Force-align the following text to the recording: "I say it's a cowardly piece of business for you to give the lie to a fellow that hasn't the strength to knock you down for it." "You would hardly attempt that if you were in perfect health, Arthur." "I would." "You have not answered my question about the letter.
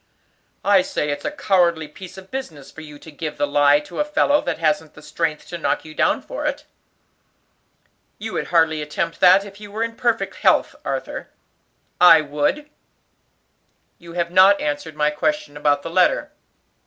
"I 0.65 0.81
say 0.81 1.11
it's 1.11 1.25
a 1.25 1.29
cowardly 1.29 1.87
piece 1.87 2.17
of 2.17 2.31
business 2.31 2.71
for 2.71 2.81
you 2.81 2.97
to 2.97 3.11
give 3.11 3.37
the 3.37 3.45
lie 3.45 3.79
to 3.81 3.99
a 3.99 4.03
fellow 4.03 4.41
that 4.41 4.57
hasn't 4.57 4.95
the 4.95 5.01
strength 5.03 5.47
to 5.49 5.59
knock 5.59 5.85
you 5.85 5.93
down 5.93 6.23
for 6.23 6.43
it." 6.47 6.65
"You 8.17 8.33
would 8.33 8.47
hardly 8.47 8.81
attempt 8.81 9.19
that 9.19 9.45
if 9.45 9.61
you 9.61 9.71
were 9.71 9.83
in 9.83 9.95
perfect 9.95 10.37
health, 10.37 10.75
Arthur." 10.83 11.29
"I 12.01 12.21
would." 12.21 12.67
"You 13.99 14.13
have 14.13 14.31
not 14.31 14.59
answered 14.59 14.95
my 14.95 15.11
question 15.11 15.55
about 15.55 15.83
the 15.83 15.91
letter. 15.91 16.31